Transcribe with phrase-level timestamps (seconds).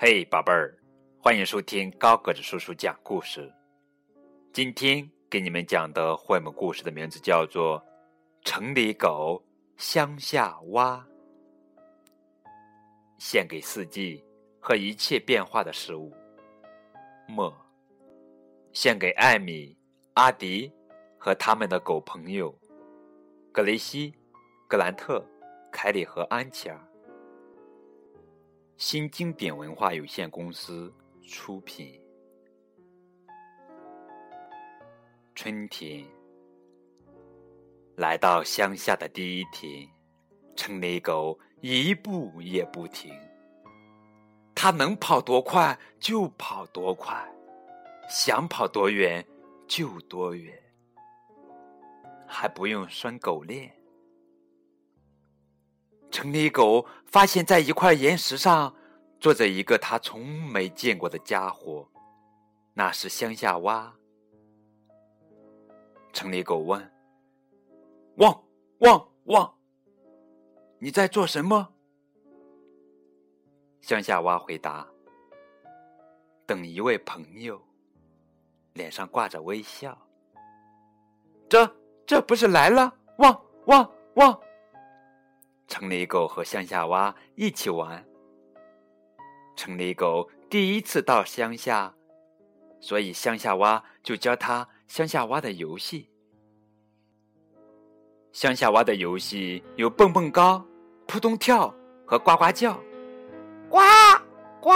[0.00, 0.78] 嘿，宝贝儿，
[1.20, 3.52] 欢迎收听高个子叔叔讲故事。
[4.52, 7.80] 今天给你们讲的绘本故事的名字叫做
[8.48, 9.42] 《城里狗
[9.76, 11.04] 乡下蛙》，
[13.18, 14.24] 献给四季
[14.60, 16.14] 和一切变化的事物。
[17.26, 17.52] 末，
[18.72, 19.76] 献给艾米、
[20.14, 20.72] 阿迪
[21.18, 22.56] 和他们的狗朋友
[23.50, 24.14] 格雷西、
[24.68, 25.20] 格兰特、
[25.72, 26.87] 凯里和安琪儿。
[28.78, 30.94] 新经典文化有限公司
[31.26, 32.00] 出品。
[35.34, 36.06] 春天
[37.96, 39.84] 来到乡下的第一天，
[40.54, 43.12] 城里狗一步也不停。
[44.54, 47.28] 它能跑多快就跑多快，
[48.08, 49.26] 想跑多远
[49.66, 50.56] 就多远，
[52.28, 53.74] 还不用拴狗链。
[56.18, 58.74] 城里狗发现，在一块岩石上
[59.20, 61.88] 坐着一个他从没见过的家伙，
[62.74, 63.94] 那是乡下蛙。
[66.12, 66.92] 城里狗问
[68.18, 68.36] ：“汪
[68.78, 69.54] 汪汪，
[70.80, 71.68] 你在做什么？”
[73.80, 74.84] 乡下蛙回答
[76.44, 77.62] ：“等一位朋友。”
[78.74, 79.96] 脸上挂着微笑。
[81.48, 82.92] 这这不是来了？
[83.18, 84.40] 汪汪汪！
[85.78, 88.04] 城里狗和乡下蛙一起玩。
[89.54, 91.94] 城里狗第一次到乡下，
[92.80, 96.10] 所以乡下蛙就教他乡下蛙的游戏。
[98.32, 100.66] 乡下蛙的游戏有蹦蹦高、
[101.06, 101.72] 扑通跳
[102.04, 102.74] 和呱呱叫。
[103.70, 103.78] 呱
[104.60, 104.72] 呱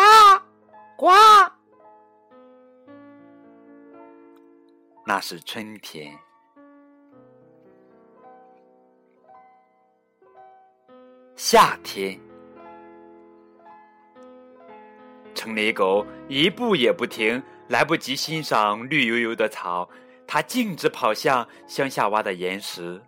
[0.96, 1.08] 呱！
[5.04, 6.16] 那是春天。
[11.52, 12.18] 夏天，
[15.34, 19.86] 城里狗一步也不停，来不及欣赏绿油油的草，
[20.26, 22.98] 它径直跑向乡下挖的岩石。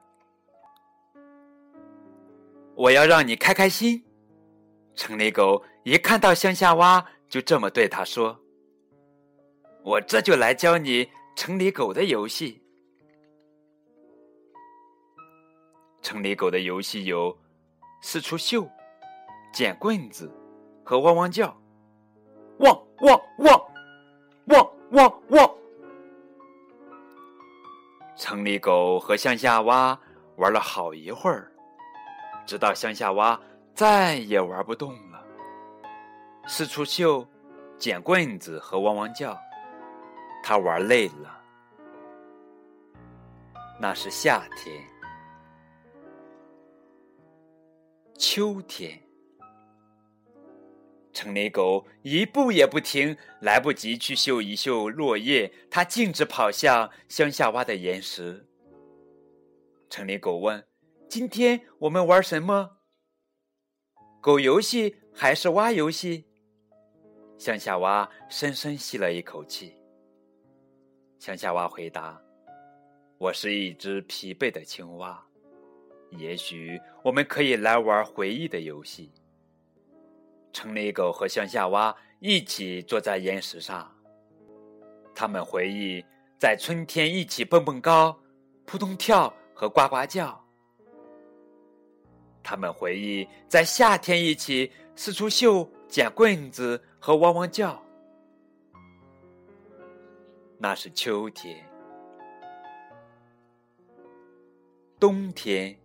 [2.75, 4.05] 我要让你开开心。
[4.95, 8.39] 城里狗一看到乡下蛙，就这么对他说
[9.83, 12.61] ：“我这就来教你城里狗的游戏。
[16.03, 17.35] 城里狗的游戏有。”
[18.07, 18.69] 四处嗅，
[19.51, 20.31] 捡棍子，
[20.85, 21.57] 和汪汪叫，
[22.59, 23.65] 汪汪汪，
[24.49, 25.51] 汪汪汪。
[28.15, 29.99] 城里狗和乡下蛙
[30.37, 31.51] 玩了好一会儿，
[32.45, 33.41] 直到乡下蛙
[33.75, 35.25] 再也玩不动了。
[36.47, 37.27] 四处嗅，
[37.79, 39.35] 捡棍子和汪汪叫，
[40.43, 41.41] 它玩累了。
[43.81, 44.94] 那是夏天。
[48.27, 49.03] 秋天，
[51.13, 58.49] 城里狗一步也不停，来不及去嗅一嗅落叶，它径直跑向乡下挖的岩石。
[59.91, 60.67] 城里狗问
[61.07, 62.79] ：“今天我们玩什么？
[64.23, 66.25] 狗游戏还是蛙游戏？”
[67.37, 69.77] 乡下蛙深深吸了一口气。
[71.19, 72.19] 乡下蛙回答
[73.21, 75.23] ：“我是一只疲惫的青蛙。”
[76.17, 79.11] 也许我们可以来玩回忆的游戏。
[80.53, 83.91] 城里狗和乡下蛙一起坐在岩石上，
[85.15, 86.05] 他们回忆
[86.39, 88.17] 在春天一起蹦蹦高、
[88.65, 90.41] 扑通跳和呱呱叫。
[92.43, 97.83] 他们回忆在夏天一起四处嗅、捡棍子和汪汪叫。
[100.59, 101.69] 那是秋天，
[105.01, 105.77] 冬天。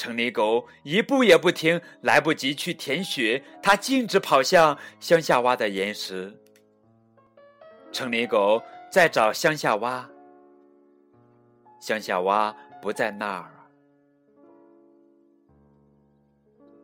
[0.00, 6.34] 城里狗一步也不停，来不及去舔雪，它径直跑向乡下蛙的岩石。
[7.92, 10.10] 城里狗在找乡下蛙，
[11.78, 12.50] 乡下蛙
[12.80, 13.52] 不在那儿。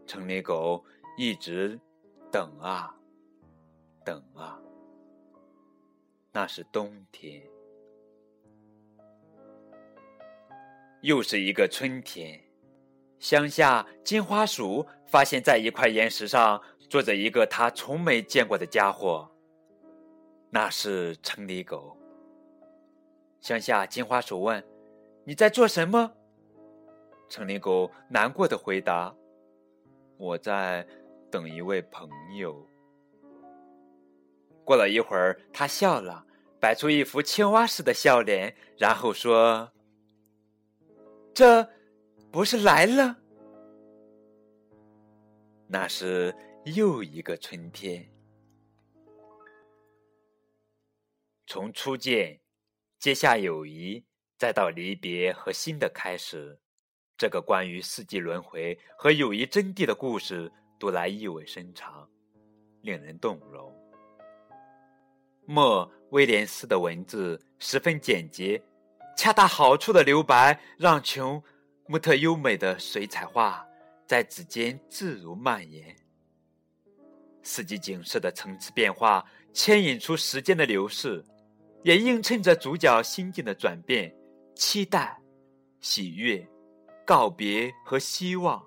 [0.06, 0.85] 城里狗
[1.17, 1.81] 一直
[2.31, 2.94] 等啊
[4.05, 4.61] 等啊，
[6.32, 7.43] 那是冬天，
[11.00, 12.45] 又是一个春天。
[13.18, 19.28] 乡下金花鼠发现，在一块岩石上坐着一个他从没见过的家伙。
[20.50, 21.96] 那是城里狗。
[23.40, 24.62] 乡下金花鼠问
[25.24, 26.12] ：“你在做什么？”
[27.28, 29.14] 城里狗难过的回答
[30.18, 30.86] ：“我在
[31.30, 32.64] 等一位朋友。”
[34.62, 36.24] 过了一会儿，他笑了，
[36.60, 39.72] 摆出一副青蛙似的笑脸，然后说
[41.32, 41.66] ：“这。”
[42.37, 43.17] 不是来了？
[45.67, 46.37] 那是
[46.67, 48.06] 又一个春天。
[51.47, 52.38] 从初见、
[52.99, 54.05] 结下友谊，
[54.37, 56.61] 再到离别和新的开始，
[57.17, 62.06] 这个关于四季轮回和友谊真谛的故事，读来意味深长，
[62.83, 63.75] 令人动容。
[65.47, 68.62] 莫威廉斯的文字十分简洁，
[69.17, 71.43] 恰到好处的留白，让琼
[71.88, 73.65] 木特优美的水彩画
[74.06, 75.94] 在指尖自如蔓延。
[77.43, 81.25] 四季景色的层次变化，牵引出时间的流逝，
[81.85, 84.12] 也映衬着主角心境的转变：
[84.56, 85.17] 期待、
[85.81, 86.44] 喜悦、
[87.05, 88.65] 告别和希望。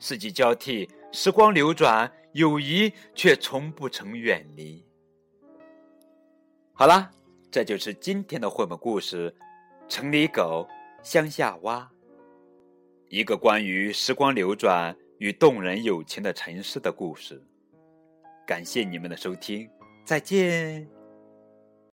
[0.00, 4.82] 四季交替，时光流转，友谊却从不曾远离。
[6.72, 7.10] 好啦，
[7.50, 9.30] 这就是今天的绘本故事
[9.88, 10.66] 《城里狗，
[11.02, 11.90] 乡下蛙》，
[13.08, 17.42] 一个关于时光流转与动人友情的城市的故事。
[18.46, 19.68] 感谢你们的收听，
[20.04, 20.97] 再见。